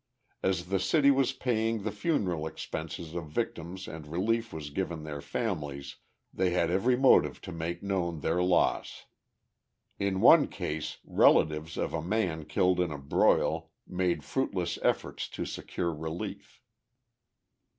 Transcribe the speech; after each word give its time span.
As 0.41 0.69
the 0.69 0.79
city 0.79 1.11
was 1.11 1.31
paying 1.31 1.83
the 1.83 1.91
funeral 1.91 2.47
expenses 2.47 3.13
of 3.13 3.29
victims 3.29 3.87
and 3.87 4.07
relief 4.07 4.51
was 4.51 4.71
given 4.71 5.03
their 5.03 5.21
families, 5.21 5.97
they 6.33 6.49
had 6.49 6.71
every 6.71 6.97
motive 6.97 7.39
to 7.41 7.51
make 7.51 7.83
known 7.83 8.21
their 8.21 8.41
loss. 8.41 9.05
In 9.99 10.19
one 10.19 10.47
case 10.47 10.97
relatives 11.05 11.77
of 11.77 11.93
a 11.93 12.01
man 12.01 12.45
killed 12.45 12.79
in 12.79 12.89
a 12.91 12.97
broil 12.97 13.69
made 13.85 14.23
fruitless 14.23 14.79
efforts 14.81 15.29
to 15.29 15.45
secure 15.45 15.93
relief. 15.93 16.59